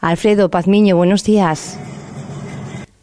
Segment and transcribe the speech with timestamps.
[0.00, 1.76] Alfredo Pazmiño, buenos días.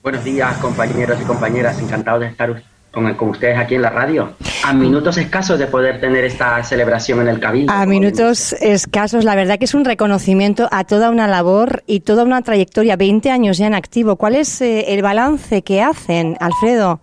[0.02, 1.78] Buenos días, compañeros y compañeras.
[1.82, 4.34] Encantado de estar con, con, ustedes aquí en la radio.
[4.64, 7.74] A minutos escasos de poder tener esta celebración en el Cabildo.
[7.74, 9.26] A minutos escasos.
[9.26, 12.96] La verdad que es un reconocimiento a toda una labor y toda una trayectoria.
[12.96, 14.16] 20 años ya en activo.
[14.16, 17.02] ¿Cuál es eh, el balance que hacen, Alfredo?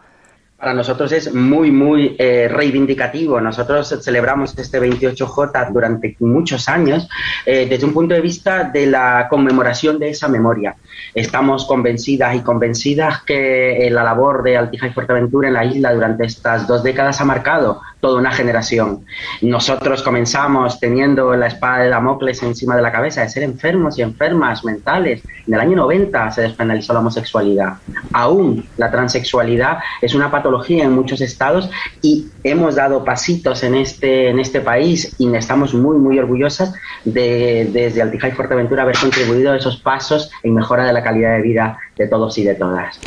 [0.63, 3.41] Para nosotros es muy, muy eh, reivindicativo.
[3.41, 7.09] Nosotros celebramos este 28J durante muchos años
[7.45, 10.77] eh, desde un punto de vista de la conmemoración de esa memoria.
[11.17, 15.93] Estamos convencidas y convencidas que eh, la labor de Altija y Fuerteventura en la isla
[15.95, 19.07] durante estas dos décadas ha marcado toda una generación.
[19.43, 24.03] Nosotros comenzamos teniendo la espada de Damocles encima de la cabeza de ser enfermos y
[24.03, 25.23] enfermas mentales.
[25.47, 27.75] En el año 90 se despenalizó la homosexualidad.
[28.13, 31.71] Aún la transexualidad es una patología en muchos estados
[32.03, 36.75] y hemos dado pasitos en este, en este país y estamos muy, muy orgullosas
[37.05, 41.37] de desde Altija y Fuerteventura haber contribuido a esos pasos en mejora de la calidad
[41.37, 42.99] de vida de todos y de todas.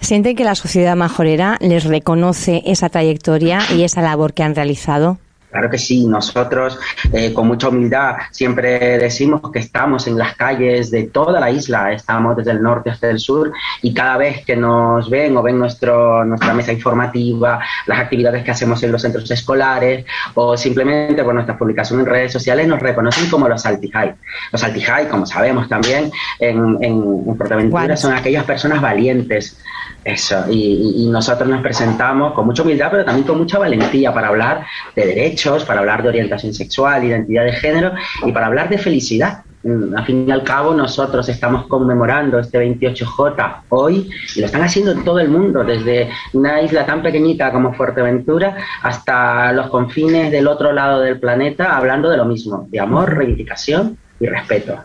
[0.00, 5.18] ¿Sienten que la sociedad majorera les reconoce esa trayectoria y esa labor que han realizado?
[5.50, 6.78] Claro que sí, nosotros
[7.12, 11.92] eh, con mucha humildad siempre decimos que estamos en las calles de toda la isla,
[11.92, 15.58] estamos desde el norte hasta el sur y cada vez que nos ven o ven
[15.58, 21.34] nuestro, nuestra mesa informativa, las actividades que hacemos en los centros escolares o simplemente por
[21.34, 24.14] nuestra publicación en redes sociales nos reconocen como los Altijai.
[24.52, 29.58] Los Altijai, como sabemos también en, en, en Portaventura, son aquellas personas valientes,
[30.04, 34.28] eso, y, y, nosotros nos presentamos con mucha humildad, pero también con mucha valentía para
[34.28, 34.64] hablar
[34.96, 37.92] de derechos, para hablar de orientación sexual, identidad de género
[38.26, 39.42] y para hablar de felicidad.
[39.62, 44.62] Mm, al fin y al cabo, nosotros estamos conmemorando este 28J hoy y lo están
[44.62, 50.30] haciendo en todo el mundo, desde una isla tan pequeñita como Fuerteventura hasta los confines
[50.30, 54.78] del otro lado del planeta, hablando de lo mismo, de amor, reivindicación y respeto.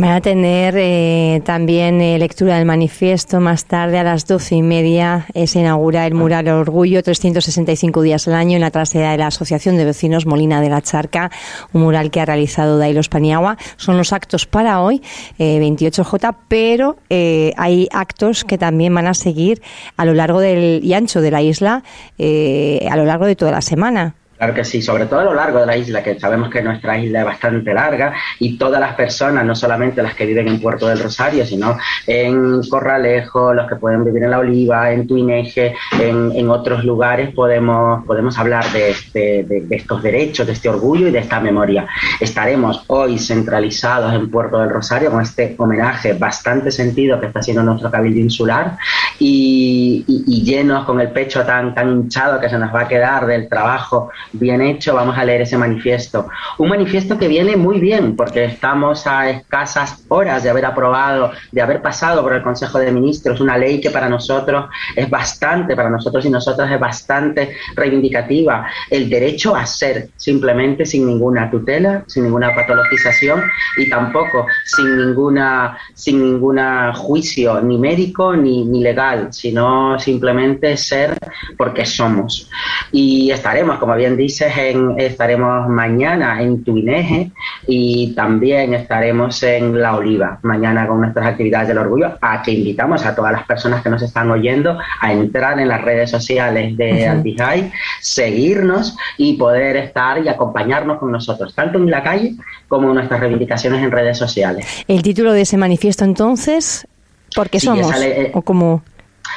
[0.00, 4.62] Van a tener eh, también eh, lectura del manifiesto más tarde a las doce y
[4.62, 5.26] media.
[5.34, 9.26] Eh, se inaugura el mural Orgullo, 365 días al año en la trasera de la
[9.26, 11.30] Asociación de Vecinos Molina de la Charca,
[11.74, 13.58] un mural que ha realizado Dailos Paniagua.
[13.76, 15.02] Son los actos para hoy,
[15.38, 19.60] 28J, pero hay actos que también van a seguir
[19.98, 21.82] a lo largo del y ancho de la isla
[22.18, 24.14] a lo largo de toda la semana.
[24.40, 26.96] Claro que sí, sobre todo a lo largo de la isla, que sabemos que nuestra
[26.96, 30.88] isla es bastante larga y todas las personas, no solamente las que viven en Puerto
[30.88, 36.48] del Rosario, sino en Corralejo, los que pueden vivir en La Oliva, en Tuineje, en,
[36.48, 41.18] otros lugares, podemos, podemos hablar de, este, de, estos derechos, de este orgullo y de
[41.18, 41.86] esta memoria.
[42.18, 47.62] Estaremos hoy centralizados en Puerto del Rosario con este homenaje bastante sentido que está haciendo
[47.62, 48.78] nuestro Cabildo Insular
[49.18, 52.88] y, y, y llenos con el pecho tan, tan hinchado que se nos va a
[52.88, 56.28] quedar del trabajo bien hecho, vamos a leer ese manifiesto.
[56.58, 61.62] Un manifiesto que viene muy bien porque estamos a escasas horas de haber aprobado, de
[61.62, 65.90] haber pasado por el Consejo de Ministros una ley que para nosotros es bastante, para
[65.90, 68.66] nosotros y nosotras es bastante reivindicativa.
[68.88, 73.42] El derecho a ser simplemente sin ninguna tutela, sin ninguna patologización
[73.76, 81.16] y tampoco sin ninguna, sin ninguna juicio ni médico ni, ni legal, sino simplemente ser
[81.56, 82.48] porque somos.
[82.92, 87.30] Y estaremos, como bien dices, en, estaremos mañana en Tuineje
[87.66, 93.04] y también estaremos en La Oliva, mañana con nuestras actividades del orgullo, a que invitamos
[93.06, 96.92] a todas las personas que nos están oyendo a entrar en las redes sociales de
[96.92, 97.10] uh -huh.
[97.10, 102.34] Altijai, seguirnos y poder estar y acompañarnos con nosotros, tanto en la calle
[102.68, 104.84] como en nuestras reivindicaciones en redes sociales.
[104.86, 106.86] El título de ese manifiesto entonces,
[107.34, 107.88] ¿por qué sí, somos?
[107.88, 108.82] Sale, eh, ¿O cómo?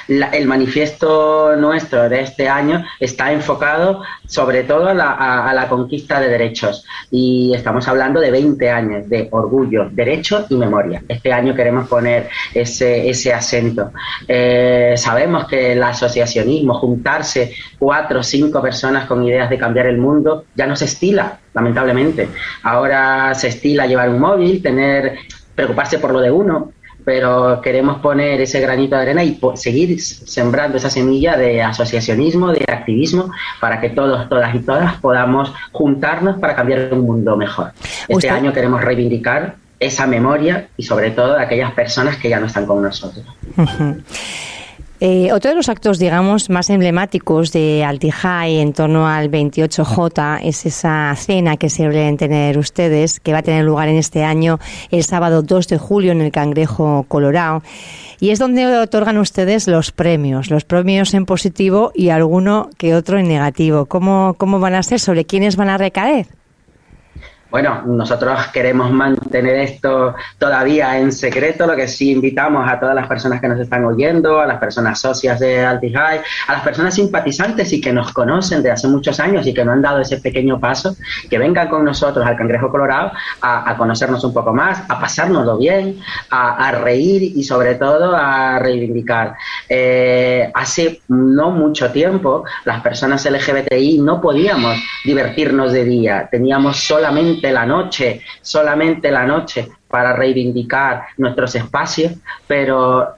[0.08, 5.68] La, el manifiesto nuestro de este año está enfocado sobre todo a la, a, la,
[5.68, 11.04] conquista de derechos y estamos hablando de 20 años de orgullo, derecho y memoria.
[11.08, 13.92] Este año queremos poner ese, ese acento.
[14.28, 19.98] Eh, sabemos que el asociacionismo, juntarse cuatro o cinco personas con ideas de cambiar el
[19.98, 22.30] mundo, ya no se estila, lamentablemente.
[22.64, 25.18] Ahora se estila llevar un móvil, tener
[25.56, 26.73] preocuparse por lo de uno,
[27.06, 32.66] pero queremos poner ese granito de arena y seguir sembrando esa semilla de asociacionismo, de
[32.68, 37.72] activismo, para que todos, todas y todas podamos juntarnos para cambiar un mundo mejor.
[38.02, 38.30] Este ¿Usted?
[38.30, 42.66] año queremos reivindicar esa memoria y sobre todo de aquellas personas que ya no están
[42.66, 43.26] con nosotros.
[43.58, 44.04] Uh -huh.
[45.06, 50.66] Eh, otro de los actos, digamos, más emblemáticos de Altijai en torno al 28J es
[50.66, 54.60] esa cena que suelen tener ustedes, que va a tener lugar en este año
[54.92, 57.64] el sábado 2 de julio en el Cangrejo Colorado.
[58.22, 63.20] Y es donde otorgan ustedes los premios, los premios en positivo y alguno que otro
[63.20, 63.88] en negativo.
[63.88, 65.02] ¿Cómo, cómo van a ser?
[65.02, 66.28] ¿Sobre quiénes van a recaer?
[67.54, 73.06] Bueno, nosotros queremos mantener esto todavía en secreto, lo que sí invitamos a todas las
[73.06, 77.72] personas que nos están oyendo, a las personas socias de Altihai, a las personas simpatizantes
[77.72, 80.60] y que nos conocen de hace muchos años y que no han dado ese pequeño
[80.60, 80.96] paso,
[81.30, 83.12] que vengan con nosotros al Cangrejo Colorado
[83.42, 86.00] a, conocernos un poco más, a pasárnoslo bien,
[86.32, 89.36] a, reír y sobre todo a reivindicar.
[89.70, 97.43] Eh, hace no mucho tiempo las personas LGBTI no podíamos divertirnos de día, teníamos solamente
[97.52, 102.14] la noche, solamente la noche para reivindicar nuestros espacios,
[102.48, 103.10] pero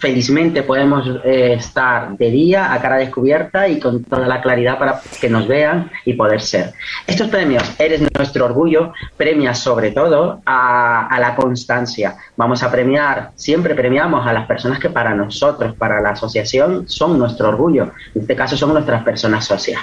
[0.00, 5.00] felizmente podemos eh, estar de día a cara descubierta y con toda la claridad para
[5.20, 6.72] que nos vean y poder ser.
[7.06, 12.16] Estos premios, Eres nuestro orgullo, premia sobre todo a, a la constancia.
[12.36, 17.16] Vamos a premiar, siempre premiamos a las personas que para nosotros, para la asociación, son
[17.16, 17.92] nuestro orgullo.
[18.12, 19.80] En este caso son nuestras personas socias.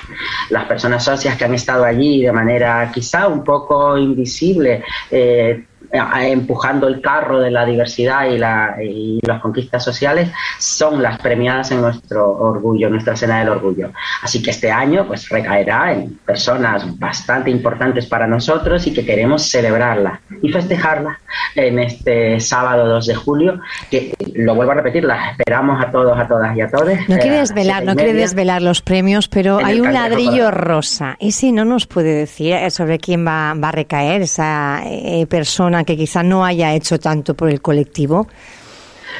[0.50, 6.88] Las personas socias que han estado allí de manera quizá un poco invisible, eh, empujando
[6.88, 11.82] el carro de la diversidad y, la, y las conquistas sociales son las premiadas en
[11.82, 13.92] nuestro orgullo, nuestra escena del orgullo.
[14.22, 19.50] Así que este año pues recaerá en personas bastante importantes para nosotros y que queremos
[19.50, 21.20] celebrarla y festejarla
[21.56, 23.60] en este sábado 2 de julio,
[23.90, 26.98] que lo vuelvo a repetir, las esperamos a todos, a todas y a todos.
[27.08, 31.18] No quiere desvelar, no quiere desvelar los premios, pero hay un ladrillo rosa.
[31.20, 35.81] ¿Y si no nos puede decir sobre quién va, va a recaer esa eh, persona
[35.84, 38.28] que quizá no haya hecho tanto por el colectivo?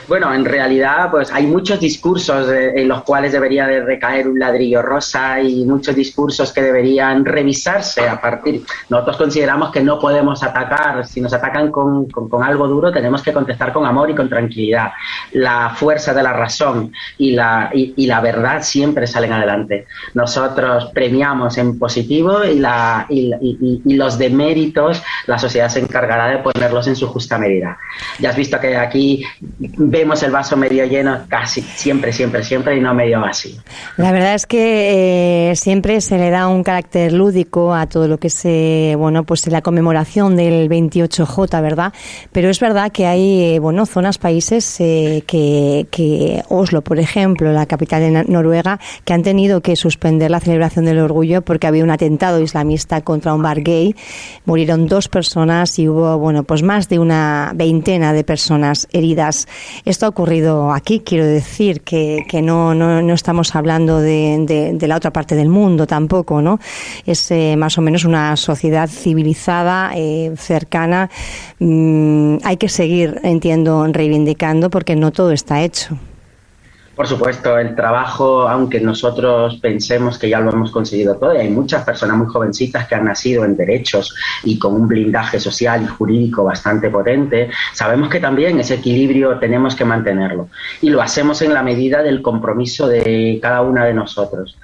[0.08, 4.82] Bueno, en realidad, pues hay muchos discursos en los cuales debería de recaer un ladrillo
[4.82, 8.64] rosa y muchos discursos que deberían revisarse a partir.
[8.90, 11.06] Nosotros consideramos que no podemos atacar.
[11.06, 14.92] Si nos atacan con, con, algo duro, tenemos que contestar con amor y con tranquilidad.
[15.34, 19.88] La fuerza de la razón y la, y, la verdad siempre salen adelante.
[20.14, 26.88] Nosotros premiamos en positivo y, la, y los deméritos la sociedad se encargará de ponerlos
[26.88, 27.78] en su justa medida.
[28.20, 29.24] Ya has visto que aquí
[29.90, 33.62] vemos el vaso medio lleno casi siempre, siempre, siempre y no medio vacío.
[33.98, 38.18] La verdad es que eh, siempre se le da un carácter lúdico a todo lo
[38.18, 41.94] que se, bueno, pues la conmemoración del 28J, ¿verdad?
[42.32, 47.52] Pero es verdad que hay, eh, bueno, zonas, países eh, que, que Oslo, por ejemplo,
[47.52, 51.84] la capital de Noruega, que han tenido que suspender la celebración del orgullo porque había
[51.84, 53.96] un atentado islamista contra un bar gay.
[54.46, 59.48] Murieron dos personas y hubo, bueno, pues más de una veintena de personas heridas.
[59.86, 64.88] Esto ha ocurrido aquí, quiero decir, que, que no, no, no, estamos hablando de, de,
[64.88, 66.60] la otra parte del mundo tampoco, ¿no?
[67.06, 71.10] Es eh, más o menos una sociedad civilizada, eh, cercana.
[71.60, 75.98] Mm, hay que seguir, entiendo, reivindicando porque no todo está hecho.
[76.96, 81.50] Por supuesto, el trabajo, aunque nosotros pensemos que ya lo hemos conseguido todo, y hay
[81.50, 85.88] muchas personas muy jovencitas que han nacido en derechos y con un blindaje social y
[85.88, 90.50] jurídico bastante potente, sabemos que también ese equilibrio tenemos que mantenerlo.
[90.82, 94.58] Y lo hacemos en la medida del compromiso de cada una de nosotros.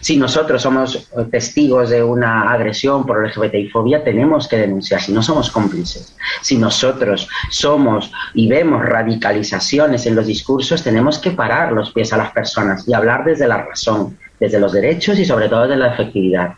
[0.00, 5.50] Si nosotros somos testigos de una agresión por LGBTI-fobia, tenemos que denunciar, si no somos
[5.50, 6.16] cómplices.
[6.40, 12.32] Si nosotros somos y vemos radicalizaciones en los discursos, tenemos que pararlos pies a las
[12.32, 16.54] personas y hablar desde la razón, desde los derechos y sobre todo desde la efectividad.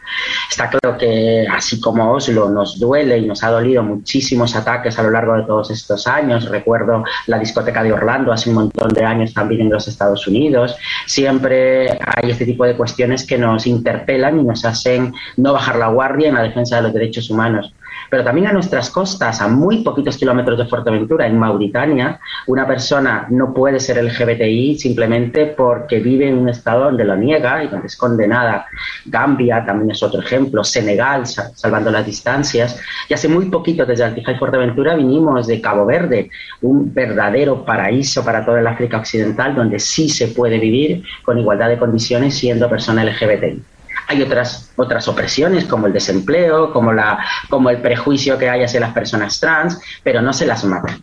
[0.50, 5.02] Está claro que así como Oslo nos duele y nos ha dolido muchísimos ataques a
[5.02, 9.04] lo largo de todos estos años, recuerdo la discoteca de Orlando hace un montón de
[9.04, 14.40] años también en los Estados Unidos, siempre hay este tipo de cuestiones que nos interpelan
[14.40, 17.73] y nos hacen no bajar la guardia en la defensa de los derechos humanos
[18.11, 23.26] pero también a nuestras costas, a muy poquitos kilómetros de Fuerteventura, en Mauritania, una persona
[23.31, 27.87] no puede ser LGBTI simplemente porque vive en un estado donde lo niega y donde
[27.87, 28.67] es condenada.
[29.05, 32.81] Gambia también es otro ejemplo, Senegal, salvando las distancias.
[33.09, 36.31] Y hace muy poquito, desde Altija y Fuerteventura, vinimos de Cabo Verde,
[36.62, 41.69] un verdadero paraíso para toda el África Occidental, donde sí se puede vivir con igualdad
[41.69, 43.75] de condiciones siendo persona LGBTI.
[44.09, 47.19] Hay otras, otras opresiones como el desempleo, como, la,
[47.51, 50.99] como el prejuicio que hay hacia las personas trans, pero no se las mata.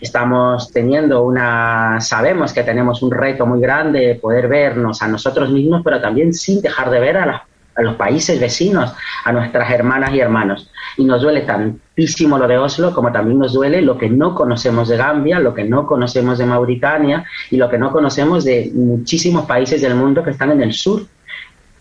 [0.00, 5.50] Estamos teniendo una, sabemos que tenemos un reto muy grande de poder vernos a nosotros
[5.50, 7.46] mismos, pero también sin dejar de ver a,
[7.76, 8.92] a los países vecinos,
[9.24, 10.70] a nuestras hermanas y hermanos.
[10.96, 14.88] Y nos duele tantísimo lo de Oslo como también nos duele lo que no conocemos
[14.88, 19.44] de Gambia, lo que no conocemos de Mauritania y lo que no conocemos de muchísimos
[19.44, 21.06] países del mundo que están en el sur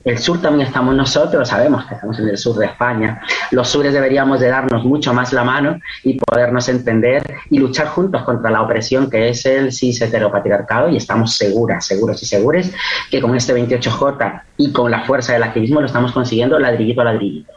[0.05, 3.21] el sur también estamos nosotros, sabemos que estamos en el sur de España.
[3.49, 8.21] Los sures deberíamos de darnos mucho más la mano y podernos entender y luchar juntos
[8.21, 12.69] contra la opresión que es el cis heteropatriarcado y estamos seguras, seguros y seguros
[13.09, 17.05] que con este 28J y con la fuerza del activismo lo estamos consiguiendo ladrillito a
[17.05, 17.51] ladrillito.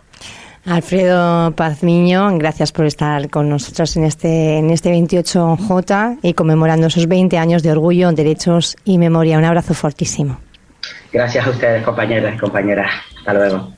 [0.64, 7.08] Alfredo Pazmiño, gracias por estar con nosotros en este, en este 28J y conmemorando esos
[7.08, 9.36] 20 años de orgullo, derechos y memoria.
[9.38, 10.38] Un abrazo fortísimo.
[11.12, 12.90] Gracias a ustedes, compañeros y compañeras.
[13.18, 13.72] Hasta luego.